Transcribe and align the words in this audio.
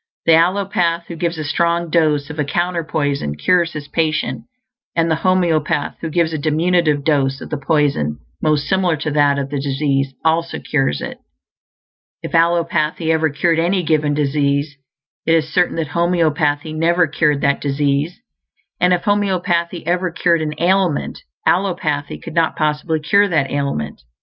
The 0.25 0.31
allopath, 0.31 1.03
who 1.09 1.15
gives 1.15 1.37
a 1.37 1.43
strong 1.43 1.91
dose 1.91 2.31
of 2.31 2.39
a 2.39 2.43
counter 2.43 2.83
poison, 2.83 3.35
cures 3.35 3.73
his 3.73 3.87
patient; 3.87 4.45
and 4.95 5.11
the 5.11 5.17
homeopath, 5.17 5.97
who 6.01 6.09
gives 6.09 6.33
a 6.33 6.39
diminutive 6.39 7.03
dose 7.05 7.39
of 7.39 7.51
the 7.51 7.57
poison 7.59 8.17
most 8.41 8.65
similar 8.65 8.97
to 8.97 9.11
that 9.11 9.37
of 9.37 9.51
the 9.51 9.59
disease, 9.61 10.15
also 10.25 10.57
cures 10.57 11.01
it. 11.01 11.19
If 12.23 12.33
allopathy 12.33 13.11
ever 13.11 13.29
cured 13.29 13.59
any 13.59 13.83
given 13.83 14.15
disease, 14.15 14.75
it 15.27 15.35
is 15.35 15.53
certain 15.53 15.75
that 15.75 15.89
homeopathy 15.89 16.73
never 16.73 17.05
cured 17.05 17.41
that 17.41 17.61
disease; 17.61 18.21
and 18.79 18.93
if 18.93 19.03
homeopathy 19.03 19.85
ever 19.85 20.09
cured 20.09 20.41
an 20.41 20.55
ailment, 20.57 21.19
allopathy 21.45 22.17
could 22.17 22.33
not 22.33 22.55
possibly 22.55 22.99
cure 22.99 23.27
that 23.27 23.51
ailment. 23.51 24.01